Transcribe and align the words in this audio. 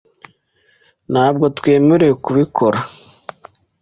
Ntabwo 1.11 1.45
twemerewe 1.57 2.13
kubikora. 2.25 2.79